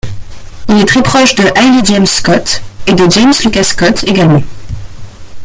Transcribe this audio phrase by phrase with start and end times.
[0.67, 4.41] Il est très proche de Haley James Scott et de James Lucas Scott également.